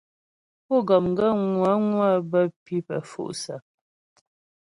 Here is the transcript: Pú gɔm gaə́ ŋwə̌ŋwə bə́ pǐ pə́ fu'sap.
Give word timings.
Pú 0.65 0.75
gɔm 0.87 1.05
gaə́ 1.17 1.33
ŋwə̌ŋwə 1.53 2.09
bə́ 2.31 2.43
pǐ 2.63 2.75
pə́ 2.87 2.99
fu'sap. 3.09 3.63